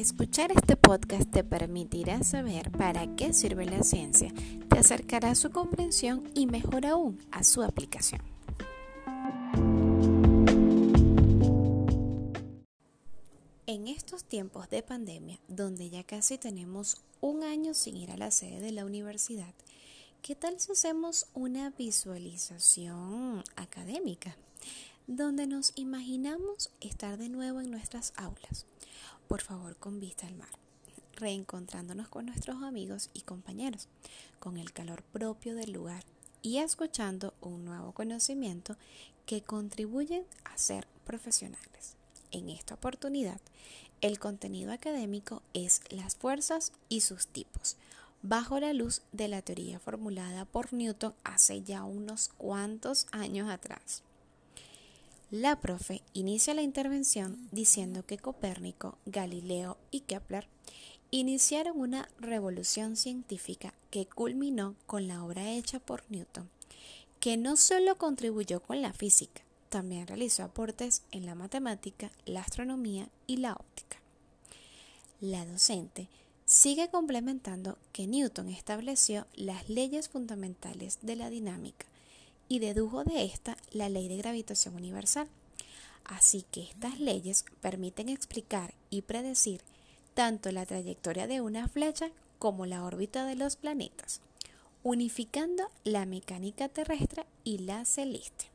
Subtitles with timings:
[0.00, 4.32] Escuchar este podcast te permitirá saber para qué sirve la ciencia,
[4.70, 8.22] te acercará a su comprensión y mejor aún a su aplicación.
[13.66, 18.30] En estos tiempos de pandemia, donde ya casi tenemos un año sin ir a la
[18.30, 19.52] sede de la universidad,
[20.22, 24.34] ¿qué tal si hacemos una visualización académica?
[25.06, 28.64] Donde nos imaginamos estar de nuevo en nuestras aulas,
[29.30, 30.48] por favor con vista al mar,
[31.14, 33.86] reencontrándonos con nuestros amigos y compañeros,
[34.40, 36.02] con el calor propio del lugar
[36.42, 38.76] y escuchando un nuevo conocimiento
[39.26, 41.94] que contribuye a ser profesionales.
[42.32, 43.40] En esta oportunidad,
[44.00, 47.76] el contenido académico es las fuerzas y sus tipos,
[48.22, 54.02] bajo la luz de la teoría formulada por Newton hace ya unos cuantos años atrás.
[55.30, 60.48] La profe inicia la intervención diciendo que Copérnico, Galileo y Kepler
[61.12, 66.50] iniciaron una revolución científica que culminó con la obra hecha por Newton,
[67.20, 73.08] que no solo contribuyó con la física, también realizó aportes en la matemática, la astronomía
[73.28, 73.98] y la óptica.
[75.20, 76.08] La docente
[76.44, 81.86] sigue complementando que Newton estableció las leyes fundamentales de la dinámica
[82.50, 85.28] y dedujo de esta la ley de gravitación universal.
[86.04, 89.62] Así que estas leyes permiten explicar y predecir
[90.14, 94.20] tanto la trayectoria de una flecha como la órbita de los planetas,
[94.82, 98.46] unificando la mecánica terrestre y la celeste.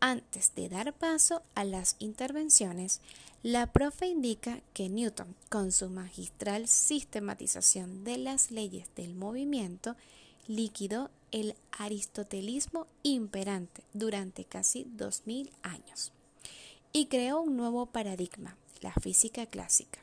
[0.00, 3.02] Antes de dar paso a las intervenciones,
[3.42, 9.96] la profe indica que Newton, con su magistral sistematización de las leyes del movimiento,
[10.46, 16.12] liquidó el aristotelismo imperante durante casi 2000 años
[16.92, 20.00] y creó un nuevo paradigma, la física clásica,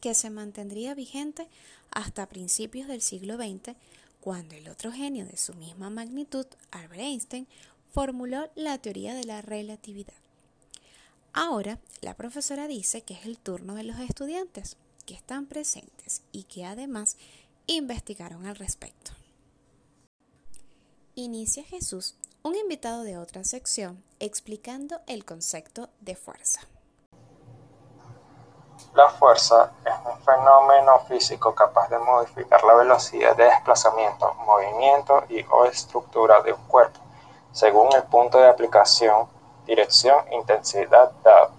[0.00, 1.48] que se mantendría vigente
[1.90, 3.76] hasta principios del siglo XX,
[4.20, 7.46] cuando el otro genio de su misma magnitud, Albert Einstein,
[7.92, 10.14] formuló la teoría de la relatividad.
[11.32, 14.76] Ahora, la profesora dice que es el turno de los estudiantes,
[15.06, 17.16] que están presentes y que además
[17.66, 19.12] investigaron al respecto.
[21.20, 22.14] Inicia Jesús,
[22.44, 26.60] un invitado de otra sección, explicando el concepto de fuerza.
[28.94, 35.44] La fuerza es un fenómeno físico capaz de modificar la velocidad de desplazamiento, movimiento y
[35.50, 37.00] o estructura de un cuerpo
[37.50, 39.26] según el punto de aplicación,
[39.66, 41.50] dirección, intensidad dado.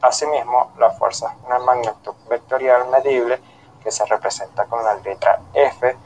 [0.00, 3.40] Asimismo, la fuerza es una magnitud vectorial medible
[3.82, 5.96] que se representa con la letra F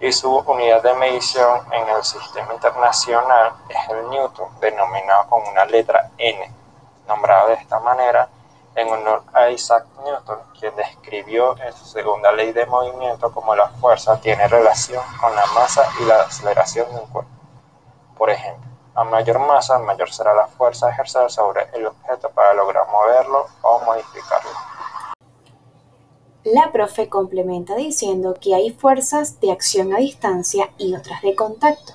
[0.00, 5.64] y su unidad de medición en el sistema internacional es el newton, denominado con una
[5.64, 6.52] letra N,
[7.08, 8.28] nombrado de esta manera
[8.74, 13.68] en honor a Isaac Newton, quien describió en su segunda ley de movimiento como la
[13.68, 17.30] fuerza tiene relación con la masa y la aceleración de un cuerpo.
[18.18, 22.52] Por ejemplo, a mayor masa, mayor será la fuerza a ejercer sobre el objeto para
[22.52, 24.50] lograr moverlo o modificarlo.
[26.54, 31.94] La profe complementa diciendo que hay fuerzas de acción a distancia y otras de contacto.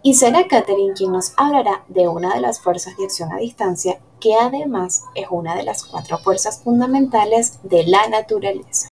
[0.00, 3.98] Y será Catherine quien nos hablará de una de las fuerzas de acción a distancia,
[4.20, 8.88] que además es una de las cuatro fuerzas fundamentales de la naturaleza.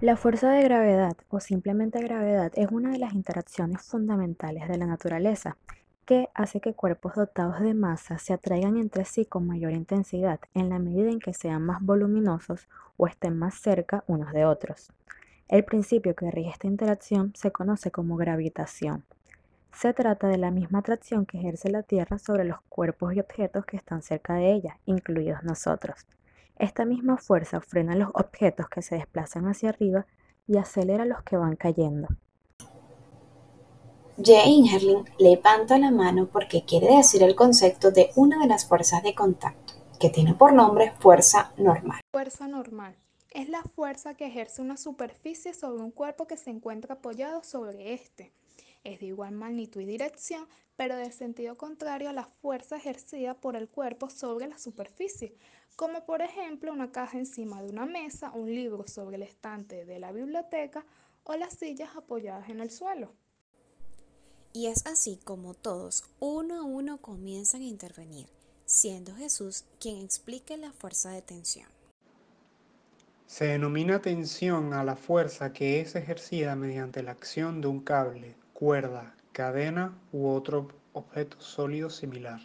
[0.00, 4.86] La fuerza de gravedad o simplemente gravedad es una de las interacciones fundamentales de la
[4.86, 5.58] naturaleza
[6.06, 10.70] que hace que cuerpos dotados de masa se atraigan entre sí con mayor intensidad en
[10.70, 14.92] la medida en que sean más voluminosos o estén más cerca unos de otros.
[15.48, 19.04] El principio que rige esta interacción se conoce como gravitación.
[19.72, 23.66] Se trata de la misma atracción que ejerce la Tierra sobre los cuerpos y objetos
[23.66, 26.06] que están cerca de ella, incluidos nosotros.
[26.56, 30.06] Esta misma fuerza frena los objetos que se desplazan hacia arriba
[30.46, 32.08] y acelera los que van cayendo.
[34.18, 39.02] Jane Herling levanta la mano porque quiere decir el concepto de una de las fuerzas
[39.02, 42.00] de contacto, que tiene por nombre fuerza normal.
[42.12, 42.96] Fuerza normal
[43.30, 47.92] es la fuerza que ejerce una superficie sobre un cuerpo que se encuentra apoyado sobre
[47.92, 48.32] este.
[48.84, 53.54] Es de igual magnitud y dirección, pero de sentido contrario a la fuerza ejercida por
[53.54, 55.36] el cuerpo sobre la superficie,
[55.76, 59.98] como por ejemplo una caja encima de una mesa, un libro sobre el estante de
[59.98, 60.86] la biblioteca
[61.24, 63.12] o las sillas apoyadas en el suelo.
[64.56, 68.26] Y es así como todos, uno a uno, comienzan a intervenir,
[68.64, 71.68] siendo Jesús quien explique la fuerza de tensión.
[73.26, 78.34] Se denomina tensión a la fuerza que es ejercida mediante la acción de un cable,
[78.54, 82.40] cuerda, cadena u otro objeto sólido similar.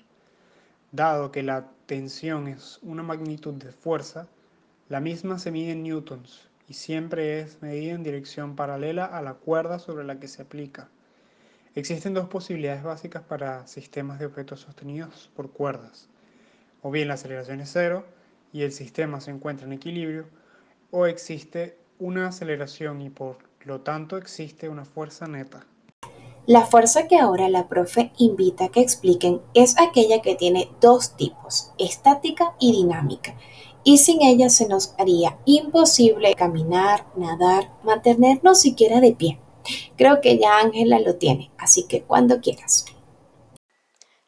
[0.91, 4.27] Dado que la tensión es una magnitud de fuerza,
[4.89, 9.35] La misma se mide en newtons y siempre es medida en dirección paralela a la
[9.35, 10.89] cuerda sobre la que se aplica.
[11.73, 16.09] Existen dos posibilidades básicas para sistemas de objetos sostenidos por cuerdas.
[16.81, 18.05] O bien la aceleración es cero
[18.51, 20.25] y el sistema se encuentra en equilibrio,
[20.91, 25.65] o existe una aceleración y por lo tanto existe una fuerza neta.
[26.45, 31.15] La fuerza que ahora la profe invita a que expliquen es aquella que tiene dos
[31.15, 33.37] tipos, estática y dinámica,
[33.85, 39.39] y sin ella se nos haría imposible caminar, nadar, mantenernos siquiera de pie.
[39.97, 42.85] Creo que ya Ángela lo tiene, así que cuando quieras.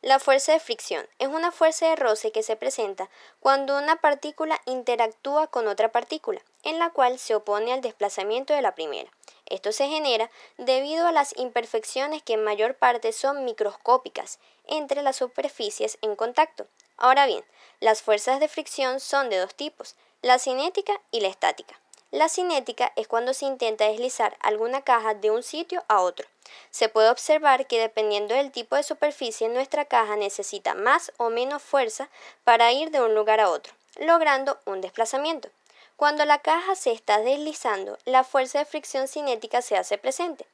[0.03, 3.09] La fuerza de fricción es una fuerza de roce que se presenta
[3.39, 8.61] cuando una partícula interactúa con otra partícula, en la cual se opone al desplazamiento de
[8.61, 9.09] la primera.
[9.45, 15.15] Esto se genera debido a las imperfecciones que en mayor parte son microscópicas entre las
[15.15, 16.67] superficies en contacto.
[16.97, 17.45] Ahora bien,
[17.79, 21.79] las fuerzas de fricción son de dos tipos, la cinética y la estática.
[22.13, 26.27] La cinética es cuando se intenta deslizar alguna caja de un sitio a otro.
[26.69, 31.63] Se puede observar que dependiendo del tipo de superficie, nuestra caja necesita más o menos
[31.63, 32.09] fuerza
[32.43, 35.49] para ir de un lugar a otro, logrando un desplazamiento.
[35.95, 40.45] Cuando la caja se está deslizando, la fuerza de fricción cinética se hace presente.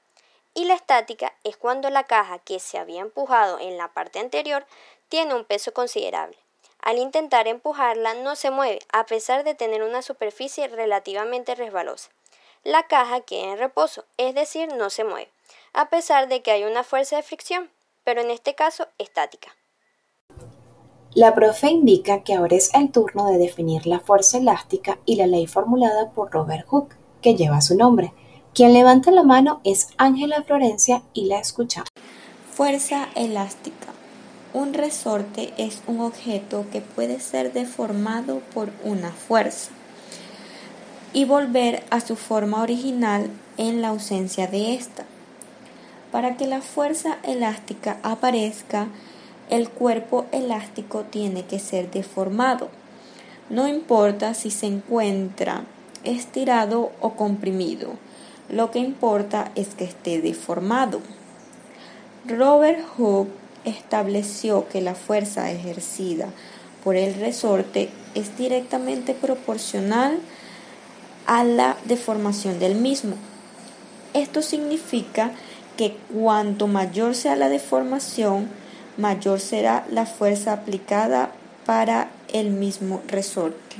[0.53, 4.65] Y la estática es cuando la caja que se había empujado en la parte anterior
[5.09, 6.37] tiene un peso considerable.
[6.81, 12.09] Al intentar empujarla no se mueve, a pesar de tener una superficie relativamente resbalosa.
[12.63, 15.29] La caja queda en reposo, es decir, no se mueve,
[15.73, 17.69] a pesar de que hay una fuerza de fricción,
[18.03, 19.55] pero en este caso estática.
[21.15, 25.25] La profe indica que ahora es el turno de definir la fuerza elástica y la
[25.25, 28.13] ley formulada por Robert Hooke, que lleva su nombre.
[28.53, 31.89] Quien levanta la mano es Ángela Florencia y la escuchamos.
[32.51, 33.98] Fuerza elástica.
[34.51, 39.69] Un resorte es un objeto que puede ser deformado por una fuerza
[41.13, 45.05] y volver a su forma original en la ausencia de ésta.
[46.11, 48.87] Para que la fuerza elástica aparezca,
[49.51, 52.69] el cuerpo elástico tiene que ser deformado.
[53.51, 55.63] No importa si se encuentra
[56.03, 57.93] estirado o comprimido,
[58.49, 61.01] lo que importa es que esté deformado.
[62.25, 66.29] Robert Hooke estableció que la fuerza ejercida
[66.83, 70.19] por el resorte es directamente proporcional
[71.25, 73.15] a la deformación del mismo.
[74.13, 75.31] Esto significa
[75.77, 78.49] que cuanto mayor sea la deformación,
[78.97, 81.31] mayor será la fuerza aplicada
[81.65, 83.77] para el mismo resorte.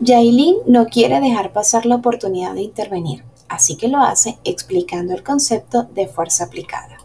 [0.00, 5.22] Yailin no quiere dejar pasar la oportunidad de intervenir, así que lo hace explicando el
[5.22, 6.99] concepto de fuerza aplicada.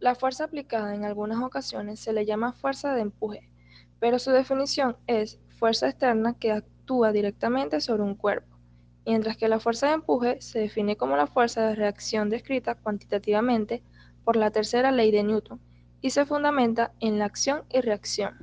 [0.00, 3.50] La fuerza aplicada en algunas ocasiones se le llama fuerza de empuje,
[3.98, 8.56] pero su definición es fuerza externa que actúa directamente sobre un cuerpo,
[9.04, 13.82] mientras que la fuerza de empuje se define como la fuerza de reacción descrita cuantitativamente
[14.22, 15.60] por la tercera ley de Newton
[16.00, 18.36] y se fundamenta en la acción y reacción.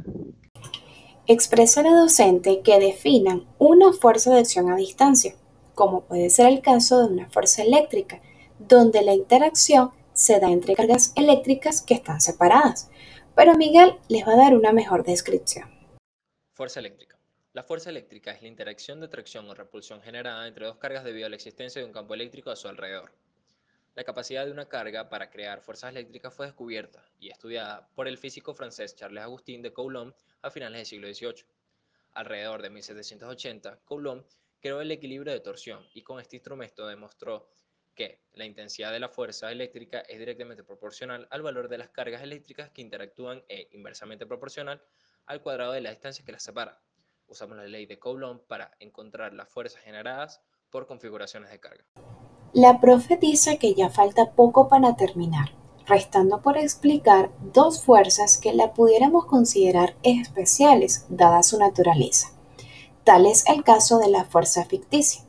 [1.25, 5.35] Expresa la docente que definan una fuerza de acción a distancia,
[5.73, 8.21] como puede ser el caso de una fuerza eléctrica,
[8.59, 12.89] donde la interacción se da entre cargas eléctricas que están separadas,
[13.35, 15.69] pero Miguel les va a dar una mejor descripción.
[16.53, 17.19] Fuerza eléctrica.
[17.51, 21.27] La fuerza eléctrica es la interacción de tracción o repulsión generada entre dos cargas debido
[21.27, 23.11] a la existencia de un campo eléctrico a su alrededor.
[23.93, 28.17] La capacidad de una carga para crear fuerzas eléctricas fue descubierta y estudiada por el
[28.17, 31.45] físico francés Charles Agustin de Coulomb a finales del siglo XVIII.
[32.13, 34.23] Alrededor de 1780, Coulomb
[34.61, 37.49] creó el equilibrio de torsión y con este instrumento demostró
[37.95, 42.21] que la intensidad de la fuerza eléctrica es directamente proporcional al valor de las cargas
[42.21, 44.83] eléctricas que interactúan e inversamente proporcional
[45.25, 46.81] al cuadrado de la distancia que las separa.
[47.27, 51.85] Usamos la ley de Coulomb para encontrar las fuerzas generadas por configuraciones de carga.
[52.53, 55.49] La profe dice que ya falta poco para terminar,
[55.87, 62.29] restando por explicar dos fuerzas que la pudiéramos considerar especiales dada su naturaleza.
[63.03, 65.24] Tal es el caso de la fuerza ficticia.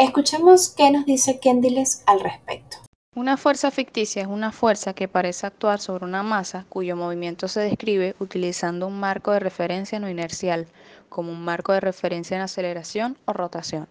[0.00, 2.78] Escuchemos qué nos dice Kendiles al respecto.
[3.14, 7.60] Una fuerza ficticia es una fuerza que parece actuar sobre una masa cuyo movimiento se
[7.60, 10.68] describe utilizando un marco de referencia no inercial,
[11.10, 13.88] como un marco de referencia en aceleración o rotación.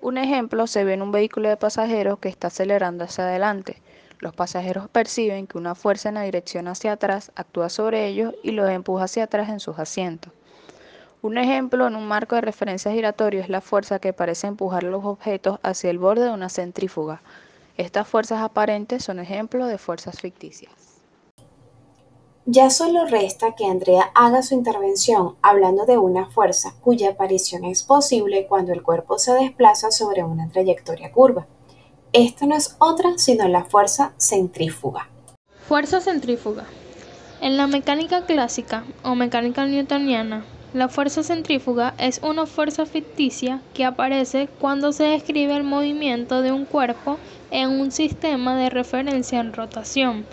[0.00, 3.80] Un ejemplo se ve en un vehículo de pasajeros que está acelerando hacia adelante.
[4.18, 8.50] Los pasajeros perciben que una fuerza en la dirección hacia atrás actúa sobre ellos y
[8.50, 10.32] los empuja hacia atrás en sus asientos.
[11.22, 15.04] Un ejemplo en un marco de referencia giratorio es la fuerza que parece empujar los
[15.04, 17.22] objetos hacia el borde de una centrífuga.
[17.76, 20.72] Estas fuerzas aparentes son ejemplos de fuerzas ficticias.
[22.48, 27.82] Ya solo resta que Andrea haga su intervención hablando de una fuerza cuya aparición es
[27.82, 31.48] posible cuando el cuerpo se desplaza sobre una trayectoria curva.
[32.12, 35.08] Esta no es otra sino la fuerza centrífuga.
[35.66, 36.66] Fuerza centrífuga.
[37.40, 43.84] En la mecánica clásica o mecánica newtoniana, la fuerza centrífuga es una fuerza ficticia que
[43.84, 47.18] aparece cuando se describe el movimiento de un cuerpo
[47.50, 50.26] en un sistema de referencia en rotación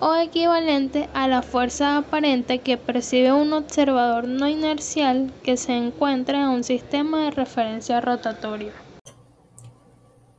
[0.00, 6.40] o equivalente a la fuerza aparente que percibe un observador no inercial que se encuentra
[6.40, 8.72] en un sistema de referencia rotatorio.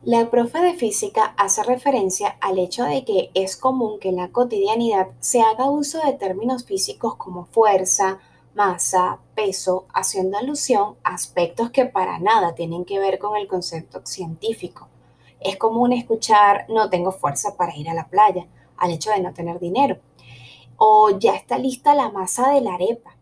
[0.03, 4.29] La profe de física hace referencia al hecho de que es común que en la
[4.29, 8.19] cotidianidad se haga uso de términos físicos como fuerza,
[8.53, 14.01] masa, peso, haciendo alusión a aspectos que para nada tienen que ver con el concepto
[14.05, 14.87] científico.
[15.39, 19.33] Es común escuchar no tengo fuerza para ir a la playa al hecho de no
[19.33, 19.97] tener dinero.
[20.77, 23.15] O ya está lista la masa de la arepa.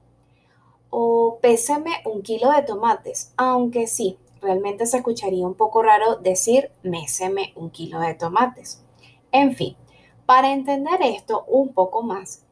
[0.89, 6.71] O péseme un kilo de tomates, aunque sí, realmente se escucharía un poco raro decir
[6.83, 8.83] méseme un kilo de tomates.
[9.31, 9.75] En fin,
[10.25, 12.43] para entender esto un poco más,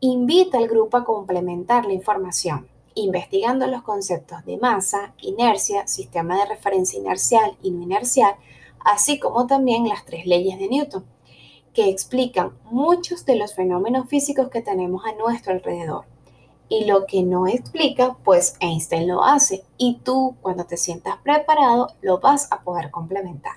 [0.00, 6.46] invita al grupo a complementar la información, investigando los conceptos de masa, inercia, sistema de
[6.46, 8.34] referencia inercial y no inercial,
[8.84, 11.04] así como también las tres leyes de Newton
[11.72, 16.04] que explican muchos de los fenómenos físicos que tenemos a nuestro alrededor.
[16.68, 21.88] Y lo que no explica, pues Einstein lo hace y tú cuando te sientas preparado
[22.00, 23.56] lo vas a poder complementar.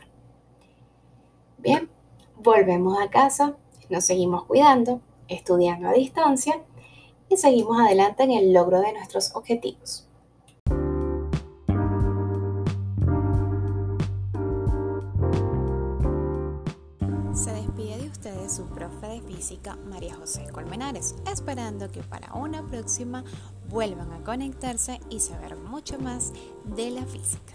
[1.57, 1.89] Bien,
[2.37, 3.55] volvemos a casa,
[3.89, 4.99] nos seguimos cuidando,
[5.33, 6.61] estudiando a distancia
[7.29, 10.07] y seguimos adelante en el logro de nuestros objetivos.
[18.53, 23.23] su profe de física María José Colmenares, esperando que para una próxima
[23.67, 27.53] vuelvan a conectarse y saber mucho más de la física.